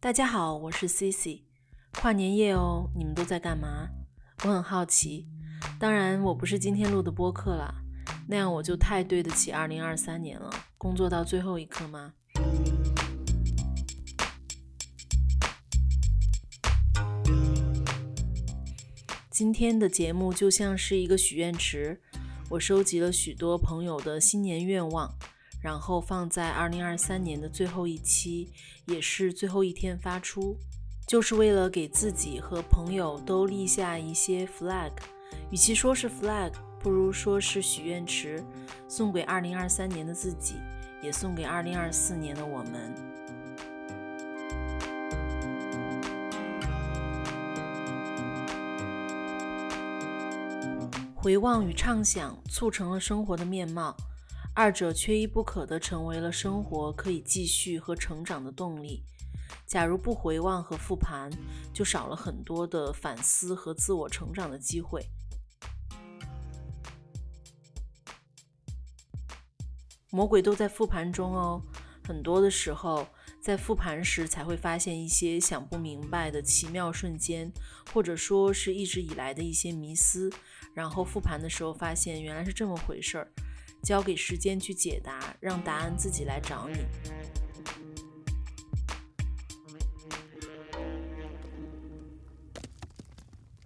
[0.00, 1.40] 大家好，我是 Cici。
[2.00, 3.88] 跨年夜哦，你们都在干嘛？
[4.44, 5.26] 我很好奇。
[5.76, 7.82] 当然，我不是今天录的播客啦，
[8.28, 10.50] 那样我就太对得起2023年了。
[10.78, 12.12] 工作到最后一刻吗？
[19.28, 22.00] 今天的节目就像是一个许愿池，
[22.50, 25.12] 我收集了许多朋友的新年愿望。
[25.60, 28.50] 然后放在二零二三年的最后一期，
[28.86, 30.56] 也是最后一天发出，
[31.06, 34.92] 就是为了给自己和朋友都立下一些 flag。
[35.50, 38.42] 与其说是 flag，不如说是许愿池，
[38.86, 40.56] 送给二零二三年的自己，
[41.02, 42.94] 也送给二零二四年的我们。
[51.14, 53.94] 回望与畅想，促成了生活的面貌。
[54.58, 59.04] 二者缺一不可的，成为了生活可以继续和成长的动力。
[59.68, 61.30] 假如不回望和复盘，
[61.72, 65.06] 就少了很多的反思和自我成长的机会。
[70.10, 71.62] 魔鬼都在复盘中哦，
[72.04, 73.06] 很多的时候，
[73.40, 77.52] 在复盘时才会发现一些想不明白的奇妙瞬间，
[77.94, 80.28] 或者说是一直以来的一些迷思。
[80.74, 83.32] 然后复盘的时候发现，原来是这么回事儿。
[83.82, 86.78] 交给时间去解答，让答案自己来找你。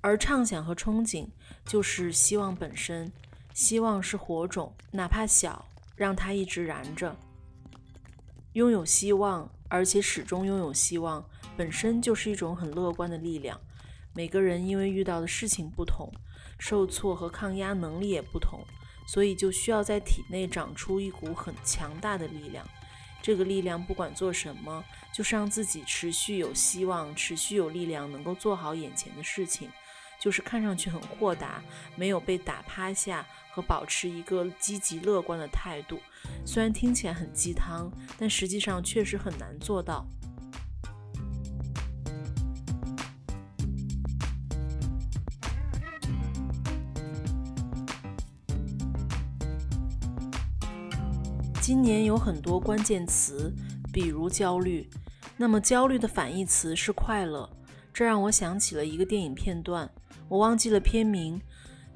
[0.00, 1.28] 而畅想和憧憬
[1.65, 3.12] 就是希望本身，
[3.55, 5.65] 希望是火种，哪怕小，
[5.95, 7.17] 让它一直燃着。
[8.55, 11.25] 拥有希望，而且始终拥有希望，
[11.56, 13.61] 本身就是一种很乐观的力量。
[14.12, 16.12] 每个人因为遇到的事情不同，
[16.59, 18.61] 受挫和抗压能力也不同。
[19.07, 22.67] 所以就需要在体内长出一股很强大的力量，
[23.21, 29.71] 这个力量不管做什么，就是让自己持续有希望，持续有力量，能够做好眼前的事情，
[30.21, 31.62] 就是看上去很豁达，
[31.97, 36.01] 没有被打趴下，和保持一个积极乐观的态度。
[36.47, 40.07] 虽然听起来很鸡汤，但实际上确实很难做到。
[51.72, 53.50] 今年有很多关键词，
[53.91, 54.87] 比如焦虑。
[55.38, 57.49] 那么焦虑的反义词是快乐，
[57.94, 59.91] 这让我想起了一个电影片段，
[60.28, 61.41] 我忘记了片名。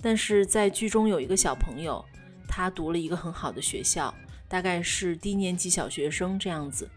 [0.01, 2.03] 但是在剧中有一个小朋友，
[2.49, 4.15] 他读了一个很好的学校，
[4.49, 6.89] 大概是低年级小学生这样子。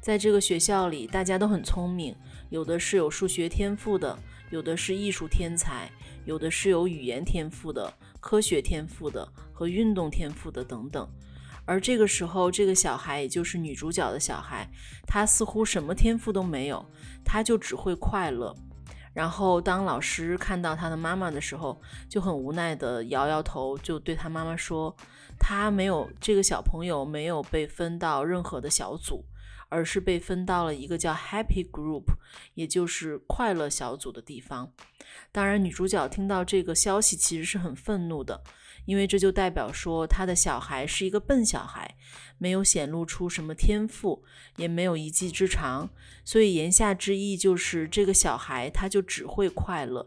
[0.00, 2.14] 在这个学校里，大家都很聪明，
[2.48, 4.16] 有的是有数学天赋的，
[4.52, 5.90] 有的是艺术天才，
[6.24, 11.10] 有的是有语言天赋的、科学天赋的和运动天赋的等等。
[11.70, 14.68] 而这个时候，这个小孩，也就是女主角的小孩，
[15.06, 16.84] 他似乎什么天赋都没有，
[17.24, 18.52] 他就只会快乐。
[19.14, 24.96] 然后当老师看到他的妈妈的时候，就很无奈的摇摇头，就对他妈妈说
[25.38, 29.24] ：“他没有这个小朋友没有被分到任何的小组，
[29.68, 32.06] 而是被分到了一个叫 Happy Group，
[32.54, 34.72] 也就是快乐小组的地方。”
[35.30, 38.42] 当然，女主角听到这个消息，其实是很愤怒的。
[38.90, 41.94] 因为这就代表说，他的小孩是一个笨小孩，
[42.38, 44.24] 没有显露出什么天赋，
[44.56, 45.88] 也没有一技之长，
[46.24, 50.04] 所以言下之意就是这个小孩他就只会快乐，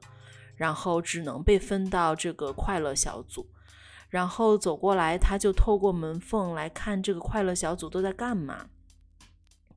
[0.57, 3.47] 然后只能被分到这个快乐小组，
[4.09, 8.67] 然后走过来，他就透过门缝来看这个快乐小组都在干嘛。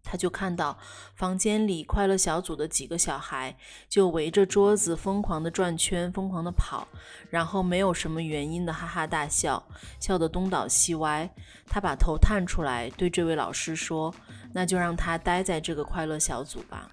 [0.08, 0.78] 他就看到
[1.16, 3.56] 房间里快乐小组的几个小孩
[3.88, 6.86] 就围着桌子疯狂的转圈，疯狂的跑，
[7.28, 9.66] 然后没有什么原因的哈哈大笑，
[9.98, 11.28] 笑得东倒西歪。
[11.66, 14.14] 他把头探出来，对这位老师说
[14.54, 16.88] ：“那就让他待在这个快乐小组吧。”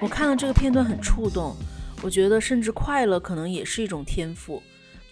[0.00, 1.54] 我看了这个片段很触动，
[2.02, 4.62] 我觉得甚至快乐可能也是一种天赋。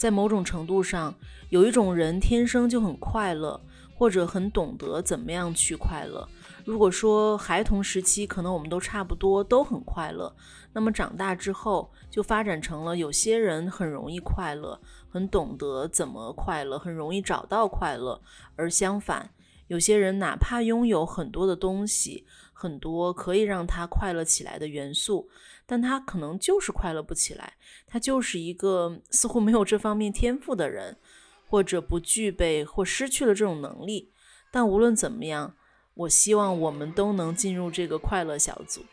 [0.03, 1.15] 在某种程度上，
[1.51, 3.61] 有一种人天生就很快乐，
[3.95, 6.29] 或者很懂得怎么样去快乐。
[6.65, 10.35] 如果说孩童时期可能我们都差不多都很快乐，
[10.73, 14.77] 那么长大之后就发展成了有些人很容易快乐，
[15.09, 18.21] 很懂得怎么快乐，很容易找到快乐；
[18.57, 19.31] 而相反，
[19.69, 22.27] 有些人哪怕拥有很多的东西，
[22.63, 25.29] 很多可以让他快乐起来的元素。
[25.67, 27.55] 但他可能就是快乐不起来，
[27.87, 30.97] 他就是一个似乎没有这方面天赋的人，
[31.49, 34.13] 或者不具备或失去了这种能力。
[34.53, 35.57] 但无论怎么样，
[35.95, 38.85] 我希望我们都能进入这个快乐小组。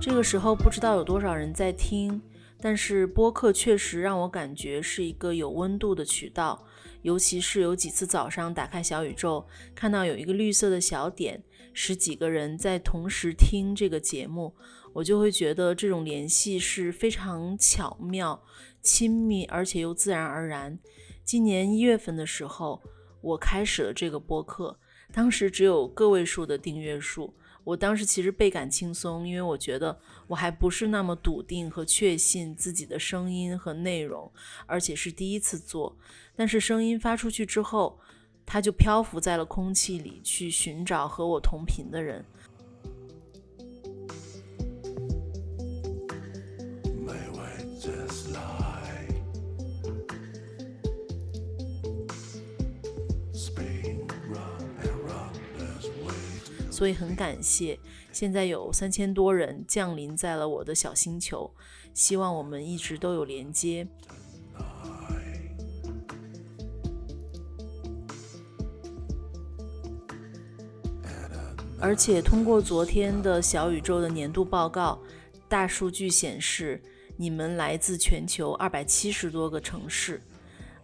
[0.00, 2.20] 这个时候不知道有多少人在听，
[2.60, 6.66] 但是播客确实让我感觉是一个有温度的渠道。
[7.02, 11.42] 尤其是有几次早上打开小宇宙，看到有一个绿色的小点，
[11.72, 14.54] 十几个人在同时听这个节目，
[14.92, 18.44] 我就会觉得这种联系是非常巧妙、
[18.80, 20.78] 亲密，而且又自然而然。
[21.24, 22.82] 今年一月份的时候，
[23.20, 24.76] 我开始了这个播客，
[25.12, 27.32] 当时只有个位数的订阅数。
[27.64, 29.96] 我当时其实倍感轻松，因为我觉得
[30.26, 34.30] 我还不是那么笃定和确信自己的声音和内容，
[34.66, 35.96] 而且是第一次做。
[36.34, 38.00] 但是声音发出去之后，
[38.44, 42.24] 它就漂浮在了空气里，去寻找和我同频的人。
[56.72, 57.78] 所以很感谢，
[58.12, 61.48] 现在有三千多人降临在了我的小星球，
[61.92, 63.86] 希望我们一直都有连接。
[71.78, 74.98] 而且通过昨天的小宇宙的年度报告，
[75.48, 76.82] 大数据显示，
[77.18, 80.22] 你们来自全球二百七十多个城市。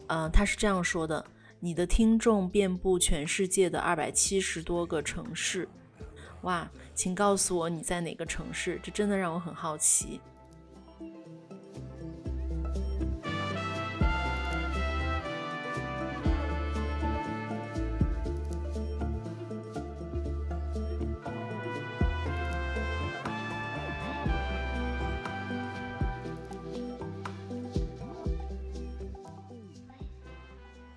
[0.09, 1.25] 嗯，他是这样说的：
[1.61, 5.67] 你的听众遍布全世界的二百七十多个城市。
[6.43, 8.81] 哇，请告诉我你在哪个城市？
[8.83, 10.21] 这真的让我很好奇。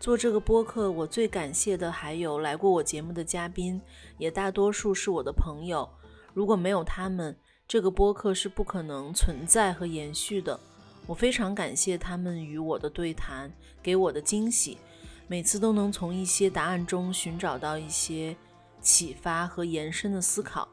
[0.01, 3.79] 做这个播客，我最感谢的还有来过我节目的嘉宾，
[4.17, 5.87] 也大多数是我的朋友。
[6.33, 7.37] 如果没有他们，
[7.67, 10.59] 这个播客是不可能存在和延续的。
[11.05, 13.53] 我非常感谢他们与我的对谈，
[13.83, 14.79] 给我的惊喜，
[15.27, 18.35] 每次都能从一些答案中寻找到一些
[18.81, 20.67] 启发和延伸的思考。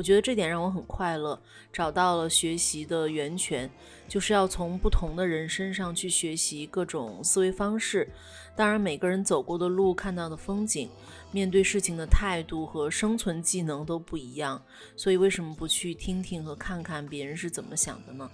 [0.00, 1.38] 我觉得这点让我很快乐，
[1.70, 3.68] 找到了学习的源泉，
[4.08, 8.08] 就是要从不同的人身上去学习各种思维方式。
[8.56, 10.88] 当然，每个人走过的路、看到的风景、
[11.30, 14.62] 面对事情的态度和生存技能都不一样，
[14.96, 18.30] 所以为什么不去听听和看看别人是怎么想的呢？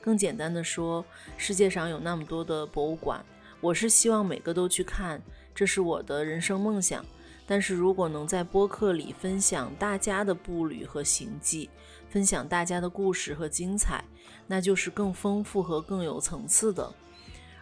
[0.00, 1.04] 更简单的说，
[1.36, 3.22] 世界上有那么多的博物馆，
[3.60, 5.20] 我是希望每个都去看，
[5.54, 7.04] 这是我的人生梦想。
[7.50, 11.68] 但是如果能在播客里分享大家的步履和行迹，
[12.08, 14.04] 分享大家的故事和精彩，
[14.46, 16.88] 那就是更丰富和更有层次的。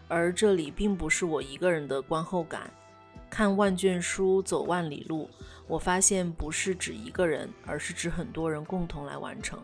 [0.07, 2.71] 而这里并不是我一个人的观后感。
[3.31, 5.31] 看万卷书，走万里路，
[5.67, 9.59] 我发现不是指一个人，而是指很多人共同来完成。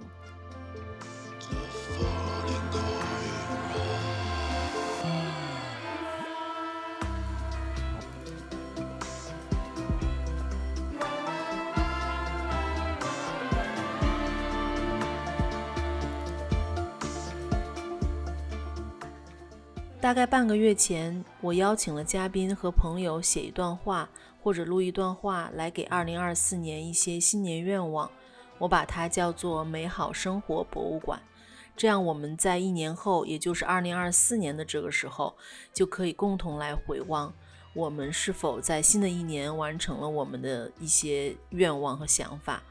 [20.05, 24.07] 大概半个月前，我邀请了嘉宾和朋友写一段话
[24.39, 28.11] 或者录一段话，来给2024年一些新年愿望。
[28.59, 31.23] 我把它叫做“美好生活博物馆”。
[31.75, 35.35] 这样，我们在一年后，也就是2024年的这个时候，
[35.73, 37.33] 就可以共同来回望，
[37.73, 42.63] 我们是否在新的一年完成了我们的一些愿望和想法。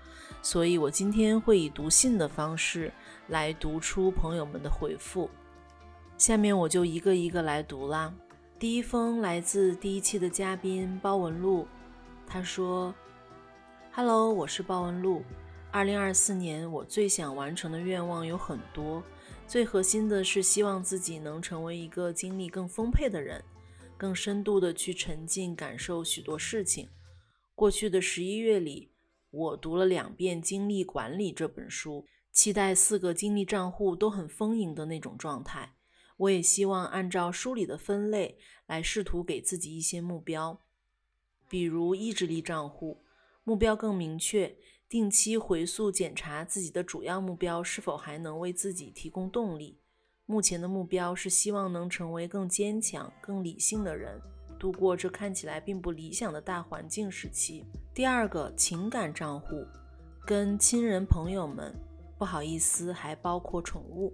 [0.43, 2.93] 所以，我今天会以读信的方式
[3.27, 5.27] 来读出朋友们的回复。
[6.23, 8.15] 下面我就一个一个来读啦。
[8.57, 11.67] 第一封来自第一期的嘉宾包文露，
[12.25, 12.95] 他说
[13.91, 15.21] ：“Hello，我是包文露。
[15.69, 19.03] 二零二四年，我最想完成的愿望有很多，
[19.45, 23.43] 最核心的是希望自己能成为一个精力更丰沛的人，
[23.97, 26.87] 更深度的去沉浸感受许多事情。
[27.53, 28.93] 过去的十一月里，
[29.29, 35.73] 我读了两遍《精力管理》这本书，期待四个精力账户都很丰盈的那种状态。
[36.17, 40.59] 我也希望按照书里的分类来试图给自己一些目标，
[41.49, 43.03] 比如意志力账户，
[43.43, 44.55] 目标更明确。
[44.89, 49.79] 定期回溯检查自己的主要目标是否还能为自己提供动力。
[50.27, 54.21] 目前的目标是希望能成为更坚强、更理性的人，
[54.59, 57.65] 度过这看起来并不理想的大环境时期。
[57.91, 59.65] 第二个情感账户，
[60.27, 61.73] 跟亲人朋友们，
[62.19, 64.13] 不好意思，还包括宠物，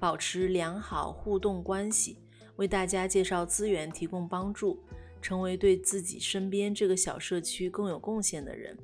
[0.00, 2.16] 保持良好互动关系，
[2.56, 4.82] 为大家介绍资源，提供帮助，
[5.20, 8.76] 成为对自己身边这个小社区更有贡献的人。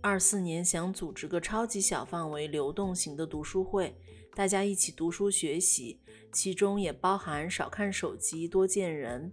[0.00, 3.96] 二四年想组织个超级小范围流动型的读书会，
[4.34, 6.00] 大家一起读书学习，
[6.32, 9.32] 其中也包含少看手机，多见人。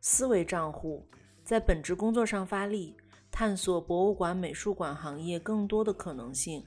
[0.00, 1.06] 思维账户
[1.44, 2.96] 在本职工作上发力，
[3.30, 6.64] 探索博物馆、美术馆行业更多的可能性，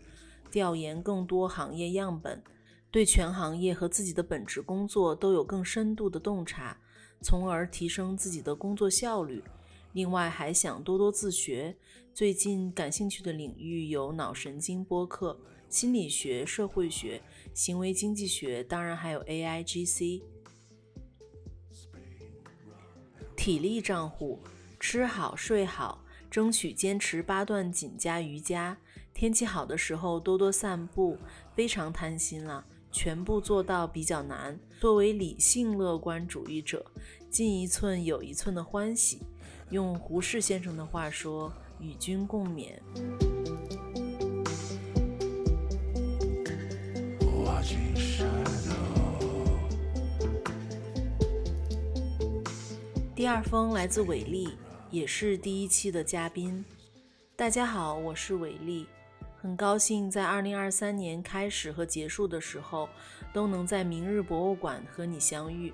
[0.56, 2.42] 调研更多行业样本，
[2.90, 6.80] 对全行业和自己的本职工作都有更深度的洞察，
[7.20, 9.44] 从而提升自己的工作效率。
[9.92, 11.76] 另外还想多多自学，
[12.14, 17.22] 最近感兴趣的领域有脑神经播客、心理学、社会学、
[17.54, 20.22] 行为经济学，当然还有 AIGC。
[23.36, 24.40] 体力账户，
[24.80, 28.78] 吃好睡好，争取坚持八段锦加瑜伽。
[29.16, 31.18] 天气好的时候多多散步，
[31.56, 34.60] 非常贪心了，全部做到比较难。
[34.82, 36.86] 作为理性乐观主义者，
[37.30, 39.22] 进一寸有一寸的欢喜。
[39.70, 42.74] 用胡适先生的话说：“与君共勉。”
[53.16, 54.50] 第二封来自伟丽，
[54.92, 56.66] 也是第一期的嘉宾。
[57.38, 58.86] 大家好，我是伟丽，
[59.46, 62.90] 很高兴在二零二三年开始和结束的时候，
[63.32, 65.72] 都能在明日博物馆和你相遇。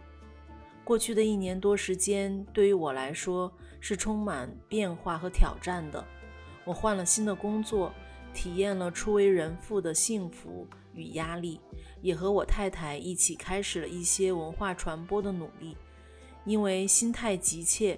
[0.83, 3.49] 过去的一年多时间，对于我来说
[3.79, 6.05] 是充满变化和挑战的。
[6.65, 7.93] 我换了新的工作，
[8.33, 11.61] 体验了初为人父的幸福与压力，
[12.01, 15.77] 也和我太太一起开始了一些文化传播的努力。
[16.43, 17.97] 因为心态急切，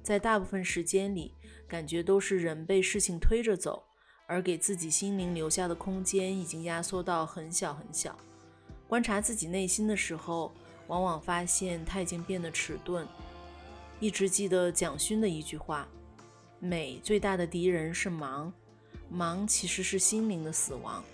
[0.00, 1.34] 在大部分时间里，
[1.66, 3.82] 感觉都是人被事情推着走，
[4.28, 8.16] 而给自己心灵留下的空间已经压缩到很小很小。
[8.86, 10.52] 观察自己内心的时候。
[10.88, 13.06] 往往发现它已经变得迟钝。
[14.00, 15.86] 一直记得蒋勋的一句话
[16.60, 18.50] ：“美最大的敌人是忙，
[19.10, 21.04] 忙其实是心灵的死亡。”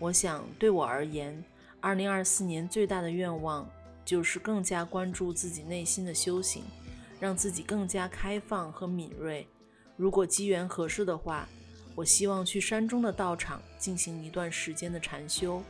[0.00, 1.40] 我想，对我而言，
[1.80, 3.70] 二零二四年最大的愿望
[4.04, 6.64] 就是更加关注自己内心的修行，
[7.20, 9.46] 让自己更加开放和敏锐。
[9.96, 11.48] 如果机缘合适的话，
[11.96, 15.60] 我希望去山中的道场进行一段时间的禅修。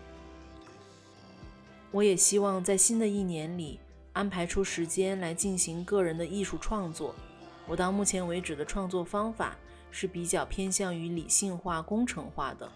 [1.93, 3.79] 我也希望在新的一年里
[4.13, 7.15] 安排出时间来进行个人的艺术创作。
[7.67, 9.57] 我到目前为止的创作方法
[9.93, 12.71] 是比较偏向于理性化、工程化的。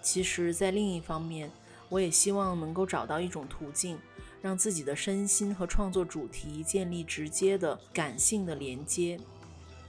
[0.00, 1.50] 其实，在另一方面，
[1.88, 3.98] 我也希望能够找到一种途径，
[4.40, 9.18] 让自己的身心和创作主题建立直接的感性的连接。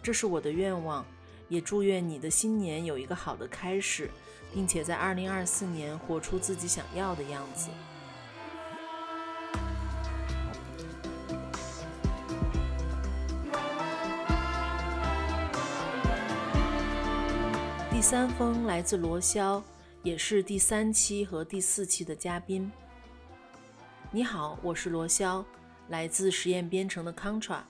[0.02, 1.06] 这是我的愿望，
[1.50, 4.10] 也祝愿你的新年有一个好的开始，
[4.54, 7.70] 并且在2024年活出自己想要的样子。
[17.92, 19.64] 第三封来自罗霄，
[20.04, 22.70] 也是第三期和第四期的嘉宾。
[24.12, 25.44] 你好，我是罗霄，
[25.88, 27.62] 来自实验编程的 Contra。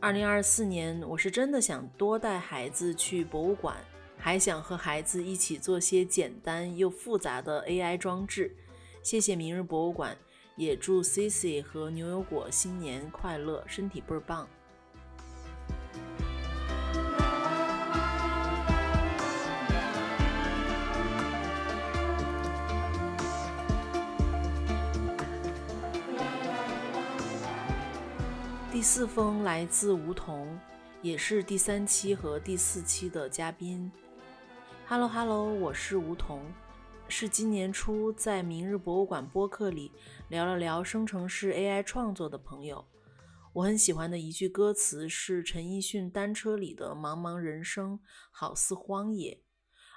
[0.00, 3.76] 二零二四年，我是真的想多带孩子去博物馆，
[4.16, 8.54] 还想和孩子一起做些简单又复杂的 AI 装置。
[9.02, 10.16] 谢谢明日博物馆，
[10.54, 14.48] 也祝 Cici 和牛油果新年快乐，身体倍儿棒。
[28.90, 30.58] 四封来自梧桐，
[31.02, 33.92] 也是第三期和第四期的嘉宾。
[34.86, 36.40] Hello Hello，我是梧桐，
[37.06, 39.92] 是今年初在明日博物馆播客里
[40.30, 42.86] 聊了聊生成式 AI 创作的朋友。
[43.52, 49.42] 我很喜欢的一句歌词是陈奕迅《单车》里的“茫茫人生好似荒野”，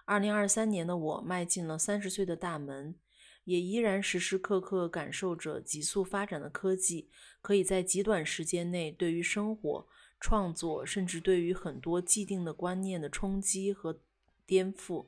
[0.03, 2.95] 二零二三年的我迈进了三十岁的大门，
[3.43, 7.09] 也依然时时刻刻感受着急速发展的科技，
[7.41, 9.87] 可以在极短时间内对于生活、
[10.19, 13.99] 创作，甚至对于很多既定的观念的冲击和
[14.45, 15.07] 颠覆。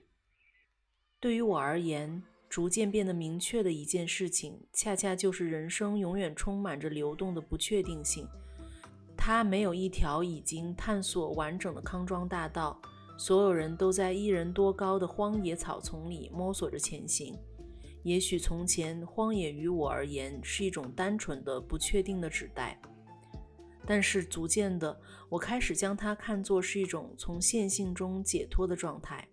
[1.19, 8.27] 对于我而言，逐渐变得明确的一件事情，恰恰就是人生永远充满着流动的不确定性。
[9.15, 12.81] 它没有一条已经探索完整的康庄大道，
[13.17, 17.37] 所有人都在一人多高的荒野草丛里摸索着前行。
[18.03, 22.77] 也许从前，荒野于我而言是一种单纯的不确定的指代，
[23.85, 29.27] 但是逐渐的，我开始将它看作是一种从线性中解脱的状态。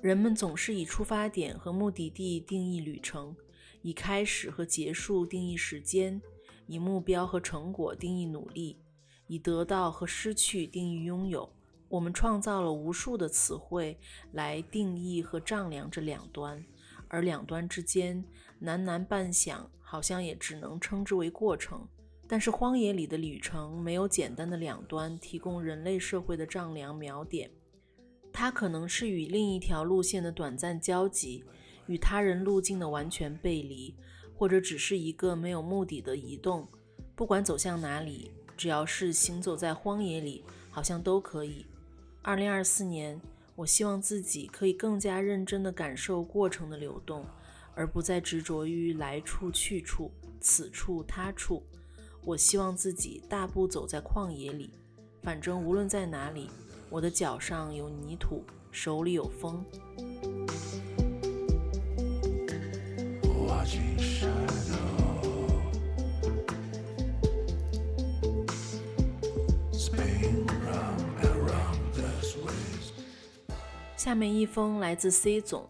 [0.00, 3.36] 人们总是以出发点和目的地定义旅程，
[3.82, 6.22] 以开始和结束定义时间，
[6.66, 8.78] 以目标和成果定义努力，
[9.26, 11.52] 以得到和失去定义拥有。
[11.88, 13.98] 我们创造了无数的词汇
[14.32, 16.62] 来定义和丈量这两端，
[17.08, 18.24] 而两端之间
[18.62, 21.86] 喃喃半响，好像也只能称之为过程。
[22.26, 27.50] 但是荒野里的旅程没有简单的两端提供人类社会的丈量锚点。
[28.30, 31.42] 它可能是与另一条路线的短暂交集，
[31.86, 33.94] 与他人路径的完全背离，
[34.34, 36.68] 或者只是一个没有目的的移动。
[37.16, 41.64] 不管走向哪里，只要是行走在荒野里，好像都可以。
[42.20, 43.18] 二零二四年，
[43.58, 47.26] 我希望自己可以更加认真地感受过程的流动，
[47.74, 51.64] 而不再执着于来处去处、此处他处。
[52.22, 54.70] 我希望自己大步走在旷野里，
[55.24, 56.48] 反正无论在哪里。
[56.88, 59.64] 我的脚上有泥土，手里有风。
[74.08, 75.68] 下面一封来自 C 总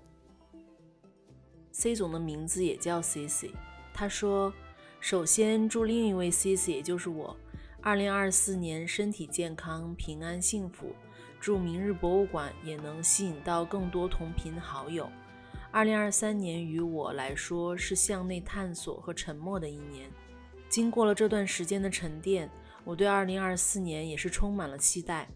[1.73, 3.51] ，C 总的名字也叫 C C。
[3.93, 4.55] 他说
[5.03, 7.37] ：“首先祝另一位 C C，也就是我，
[7.83, 10.95] 二零二四年身体健康、平安幸福。”
[11.41, 15.11] 祝明日博物馆也能吸引到更多同频好友。
[15.73, 20.09] 二零二三年于我来说是向内探索和沉默的一年。
[20.69, 22.49] 经过了这段时间的沉淀，
[22.85, 25.29] 我对二零二四年也是充满了期待。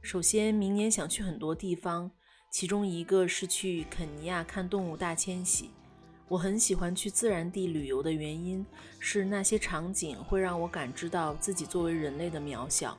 [0.00, 2.08] 首先，明年想去很多地方，
[2.50, 5.70] 其中一个是去肯尼亚看动物大迁徙。
[6.28, 8.64] 我很喜欢去自然地旅游的原因
[8.98, 12.98] 是那些场景会让我感知到自己作为人类的渺小。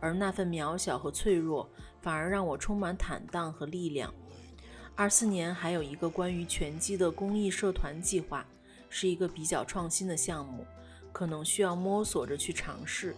[0.00, 1.68] 而那份渺小和脆弱，
[2.00, 4.14] 反而让我充满坦荡和力量。
[4.94, 8.46] 二四年还有一个关于拳击的公益社团计划，
[8.88, 10.64] 是一个比较创新的项目，
[11.12, 13.14] 可能需要摸索着去尝试。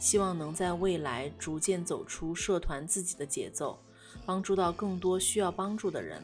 [0.00, 3.78] 希望能在未来逐渐走出社团自己的节奏，
[4.26, 6.22] 帮助到更多需要帮助的人。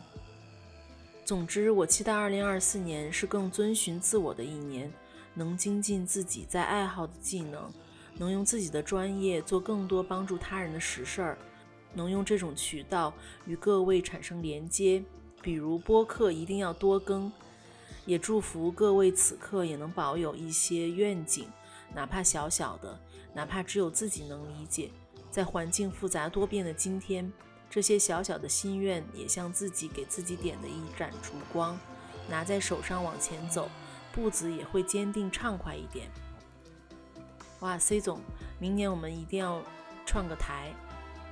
[1.25, 4.93] 总之，我期待二零二四年是更遵循自我的一年，
[5.35, 7.71] 能精进自己在爱好的技能。
[8.19, 11.39] 能用自己的专业做更多帮助他人的实事儿，
[11.95, 13.15] 能用这种渠道
[13.47, 15.03] 与各位产生连接，
[15.41, 17.33] 比如播客一定要多更。
[18.07, 21.47] 也祝福各位此刻也能保有一些愿景，
[21.95, 22.99] 哪怕小小的，
[23.33, 24.91] 哪怕只有自己能理解。
[25.31, 27.33] 在环境复杂多变的今天，
[27.71, 31.79] 这些小小的心愿也像自己给自己点的一盏烛光，
[32.29, 33.71] 拿在手上往前走，
[34.13, 36.11] 步子也会坚定畅快一点。
[37.61, 38.21] 哇，C 总，
[38.59, 39.63] 明年我们一定要
[40.05, 40.75] 创个台。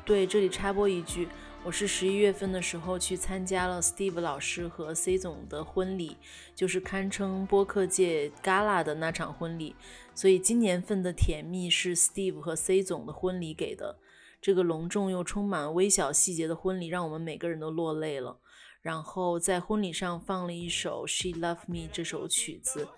[0.04, 1.28] 对，这里插播一句，
[1.64, 6.16] 我是十一月份的时候去参加了 Steve 老师和 C 总的婚礼，
[6.54, 9.74] 就是堪称播客界 Gala 的那场婚礼。
[10.14, 13.98] 所以今年份的甜蜜是 Steve 和 C 总的婚礼给的。
[14.40, 18.38] 这个隆重又充满微小细节的婚礼，让我们每个人都落泪了。
[18.80, 22.88] 然后在婚礼上放了一首《She Love Me》这首曲子。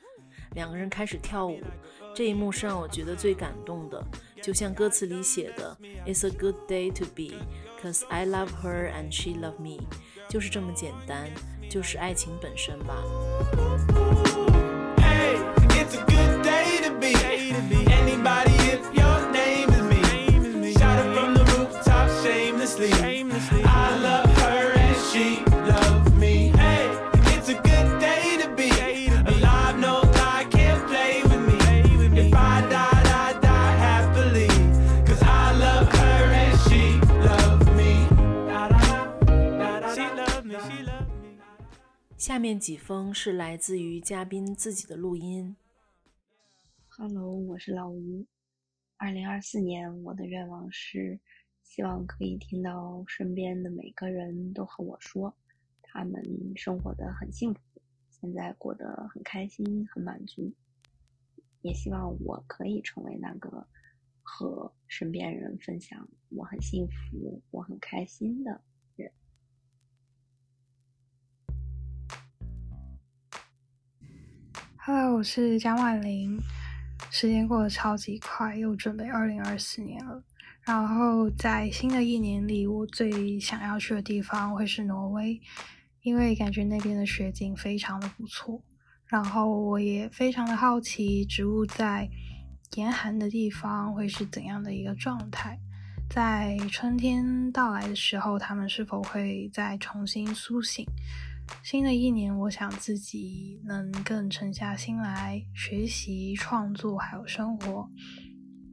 [0.55, 1.61] 两个人开始跳舞，
[2.15, 4.05] 这一幕是让我觉得最感动的，
[4.43, 5.77] 就像歌词里写的
[6.07, 7.37] ：“It's a good day to be,
[7.81, 9.87] cause I love her and she love me。”
[10.29, 11.31] 就是这么简单，
[11.71, 13.03] 就是爱情本身吧。
[42.17, 45.57] 下面几封是来自于嘉宾自己的录音。
[46.89, 48.25] Hello，我是老吴。
[48.97, 51.19] 二零二四年，我的愿望是
[51.81, 55.35] 希望可以听到身边的每个人都和我说，
[55.81, 56.23] 他们
[56.55, 57.61] 生活的很幸福，
[58.11, 60.53] 现在过得很开心、很满足。
[61.63, 63.67] 也希望我可以成为那个
[64.21, 68.61] 和身边人分享我很幸福、我很开心的
[68.97, 69.11] 人。
[74.77, 76.39] Hello，我是蒋婉玲。
[77.11, 80.23] 时间过得超级快，又准备二零二四年了。
[80.63, 85.41] 然后在新的一年里，我最想要去的地方会是挪威，
[86.03, 88.63] 因为感觉那边的雪景非常的不错。
[89.07, 92.09] 然后我也非常的好奇，植物在
[92.77, 95.59] 严寒的地方会是怎样的一个状态，
[96.09, 100.87] 在春天到来的时候，它们是否会再重新苏醒？
[101.65, 107.91] 新的一年，我想自己能更沉下心来学习、创作，还有生活。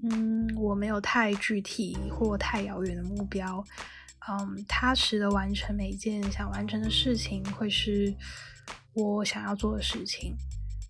[0.04, 3.64] 嗯，我没有太具体或太遥远的目标。
[4.28, 8.14] 嗯，踏实的完成每一件想完成的事情，会是。
[9.00, 10.36] 我想要做的事情，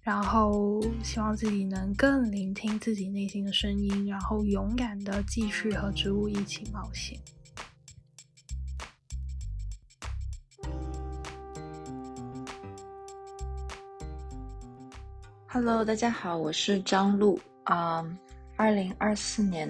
[0.01, 7.19] 然后希望自己能更聆听自己内心的声音，然后勇敢的继续和植物一起冒险。
[15.47, 18.05] Hello，大家好，我是张璐啊。
[18.57, 19.69] 二零二四年，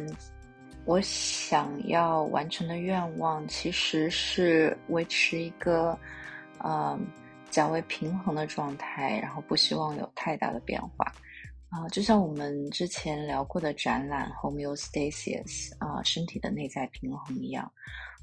[0.85, 5.97] 我想要完成的愿望其实是维持一个，
[6.63, 6.99] 嗯。
[7.49, 11.05] 较为平衡的状态，然后不希望有太大的变化，
[11.69, 17.71] 啊，就像我们之前聊过的展览 homeostasis 啊，身体的内在平衡一样，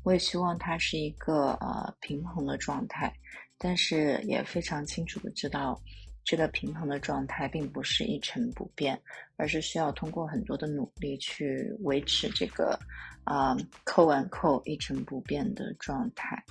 [0.05, 3.11] 我也希望它是一个呃平衡的状态，
[3.57, 5.81] 但是也非常清楚的知道，
[6.25, 9.01] 这个平衡的状态并不是一成不变，
[9.37, 12.79] 而是需要通过很多的努力去维持这个
[13.25, 16.43] 啊扣完扣一成不变的状态，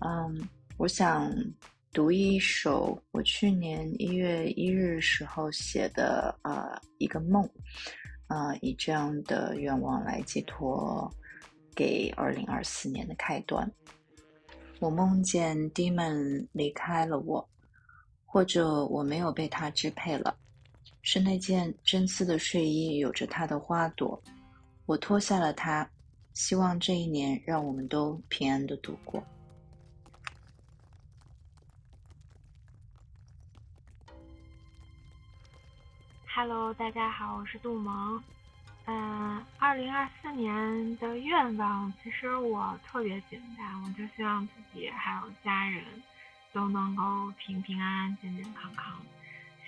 [0.00, 1.32] 嗯，我想。
[1.94, 7.48] 读一首我去年一月一日时候写的呃一个梦，
[8.26, 11.08] 呃以这样的愿望来寄托
[11.72, 13.70] 给二零二四年的开端。
[14.80, 17.48] 我梦见 Demon 离开了我，
[18.34, 20.36] 或者我没有被他支配了。
[21.02, 24.20] 是那件真丝的睡衣有着它的花朵，
[24.86, 25.88] 我脱下了它，
[26.32, 29.22] 希望这一年让我们都平安的度过。
[36.26, 38.20] Hello，大家好，我是杜萌。
[38.86, 45.84] 嗯，二零二四年的愿望其实我特别简单，我就希望自己还有家人
[46.54, 48.98] 都能够平平安安、健健康康。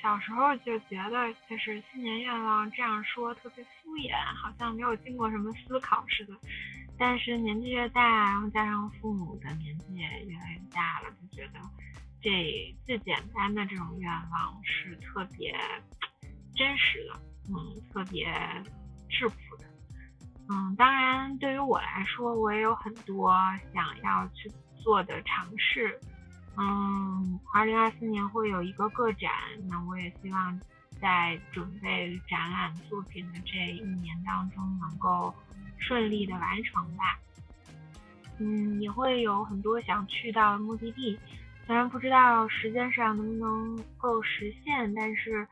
[0.01, 6.35] 小时候就觉得，就是新年愿望这样说特别敷衍，好像没有经过什么思考似的。
[6.97, 11.61] 但是年纪越大，然后加上父母的年纪也越来越大了，就觉得
[12.23, 15.55] 这最简单的这种愿望是特别。
[16.55, 17.21] 真实的，
[17.51, 18.33] 嗯，特别
[19.11, 19.65] 质朴的，
[20.49, 23.31] 嗯，当然，对于我来说，我也有很多
[23.75, 26.01] 想要去做的尝试，
[26.57, 29.31] 嗯，二零二四年会有一个个展，
[29.69, 30.61] 那我也希望
[31.01, 35.35] 在准备展览作品的这一年当中能够
[35.79, 37.19] 顺利的完成吧，
[38.39, 41.19] 嗯，也会有很多想去到的目的地，
[41.67, 45.47] 虽然不知道时间上能不能够实现，但是。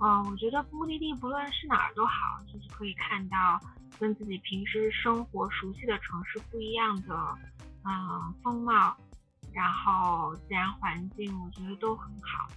[0.00, 3.60] 嗯，我觉得目的地不论是哪儿都好，就是可以看到
[3.98, 7.36] 跟自己平时生活熟悉的城市不一样的，
[7.82, 8.96] 嗯，风貌，
[9.58, 12.48] 然后自然环境，我觉得都很好。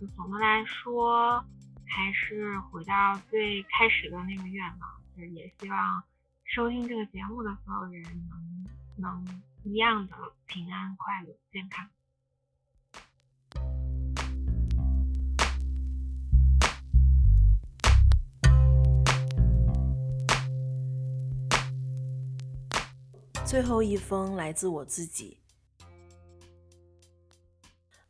[0.00, 1.44] 就总的来说，
[1.84, 6.02] 还是回到最开始的那个愿望，就是也希望
[6.46, 8.66] 收听这个节目的所有人能
[8.96, 10.16] 能一样的
[10.46, 11.86] 平安、快乐、健康。
[23.44, 25.36] 最后一封来自我自己。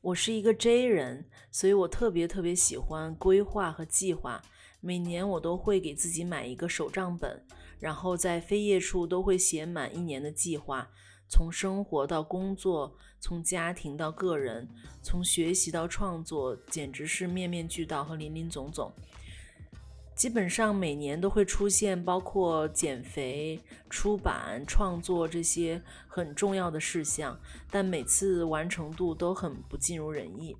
[0.06, 4.40] 我是一个 J 人，所以我特别特别喜欢规划和计划。
[4.78, 7.44] 每年我都会给自己买一个手账本，
[7.80, 10.88] 然后在扉页处都会写满一年的计划，
[11.28, 14.68] 从生活到工作，从家庭到个人，
[15.02, 18.92] 从学习到创作，简直是面面俱到和林林总总。
[20.16, 27.38] 基本上每年都会出现包括减肥、出版、创作这些很重要的事项，
[27.70, 30.56] 但每次完成度都很不尽如人意。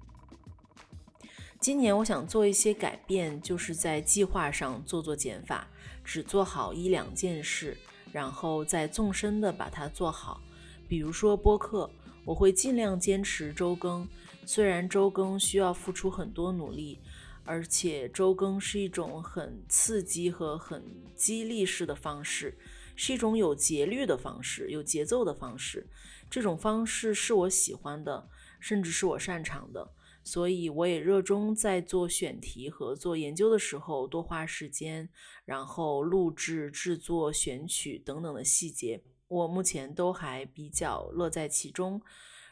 [1.58, 5.66] 今年我想做一些改变，就是在计划上做做减法，
[6.04, 7.78] 只做好一两件事，
[8.12, 10.42] 然后再纵深的把它做好。
[10.86, 11.90] 比如说播客，
[12.26, 14.06] 我会尽量坚持周更，
[14.44, 17.00] 虽然周更需要付出很多努力，
[17.46, 22.58] 而且周更是一种很刺激和很激励式的方式，
[22.96, 25.88] 是一种有节律的方式，有节奏的方式。
[26.28, 28.28] 这种方式是我喜欢的，
[28.58, 29.92] 甚至是我擅长的。
[30.24, 35.08] 所以我也热衷在做选题和做研究的时候多花时间，
[35.44, 42.02] 然后录制、制作、选取等等的细节，我目前都还比较乐在其中，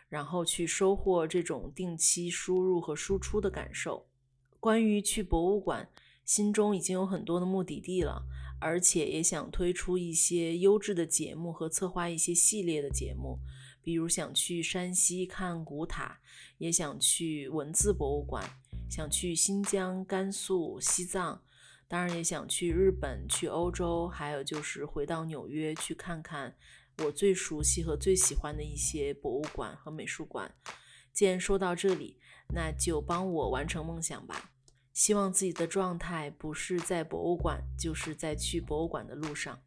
[0.09, 4.07] 然后去收获这种定期输入和输出的感受。
[4.65, 5.91] 关于去博物馆，
[6.25, 8.25] 心中已经有很多的目的地了，
[8.59, 13.39] 而且也想推出一些优质的节目和策划一些系列的节目。
[13.83, 16.19] 比如想去山西看古塔，
[16.57, 18.43] 也想去文字博物馆，
[18.89, 21.43] 想去新疆、甘肃、西藏，
[21.87, 26.57] 当然也想去日本、去欧洲，还有就是回到纽约去看看
[27.03, 30.51] 我最熟悉和最喜欢的一些博物馆和美术馆。
[31.13, 32.17] 既然说到这里，
[32.55, 34.53] 那就帮我完成梦想吧。
[34.95, 39.59] 希望自己的状态不是在博物馆，就是在去博物馆的路上。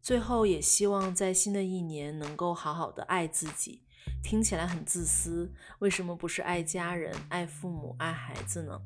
[0.00, 3.82] 最后，也希望在新的一年能够好好的爱自己。
[4.22, 8.80] 听起来很自私，为什么不是爱家人、爱父母、爱孩子呢？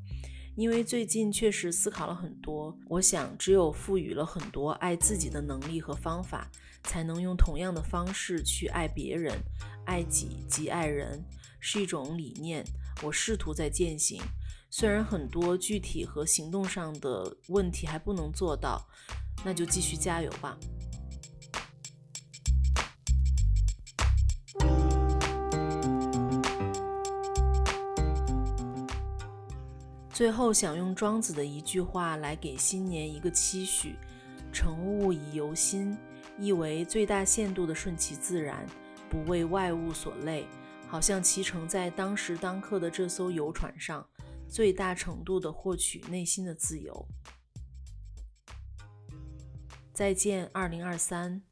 [0.56, 6.50] 因为最近确实思考了很多，我想只有赋予了很多爱自己的能力和方法，
[6.84, 9.34] 才能用同样的方式去爱别人。
[9.84, 11.22] 爱己及爱人
[11.60, 12.64] 是一种理念，
[13.02, 14.20] 我试图在践行。
[14.70, 18.86] 虽然很多具体和行动上的问题还不能做到，
[19.44, 20.58] 那就继续加油吧。
[30.12, 33.94] 最后，想用庄子的一句话来给新年一个期许
[34.50, 35.94] ：“乘物以由心”，
[36.40, 38.66] 意为最大限度的顺其自然，
[39.10, 40.46] 不为外物所累，
[40.88, 44.08] 好像骑乘在当时当刻的这艘游船上，
[44.48, 47.06] 最大程度的获取内心的自由。
[49.92, 51.42] 再见，二零二三，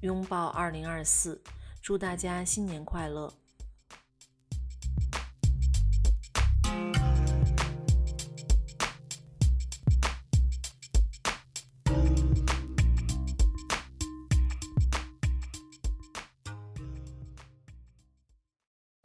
[0.00, 1.42] 拥抱二零二四，
[1.82, 3.32] 祝大家新年快乐！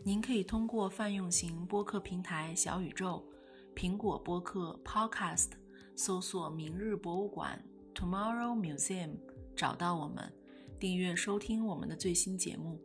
[0.10, 3.24] 您可以通过泛用型播客平台小宇宙、
[3.76, 5.50] 苹果播客 Podcast
[5.95, 9.12] 搜索“明日博物馆 ”（Tomorrow Museum）
[9.56, 10.34] 找到我们，
[10.80, 12.82] 订阅收听我们的最新节目。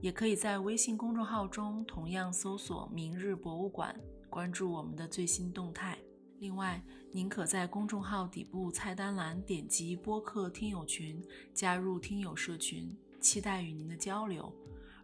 [0.00, 3.94] 也可以在微信公众号中同样搜索“明日博物馆”，
[4.28, 5.96] 关注我们的最新动态。
[6.40, 14.52] 另外，您可在公众号底部菜单栏点击播客听友群，加入听友社群，期待与您的交流。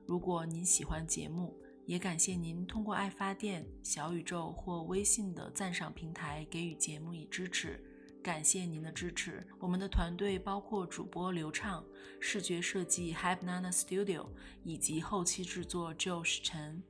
[0.05, 1.57] 如果您喜欢节目，
[1.91, 7.85] 也感谢您通过爱发电、小宇宙或微信的赞赏平台给予节目以支持。
[8.23, 9.45] 感谢您的支持。
[9.59, 11.85] 我们的团队包括主播刘畅、
[12.21, 14.29] 视觉设计 Hi Banana Studio
[14.63, 16.81] 以及后期制作 Josh 陈。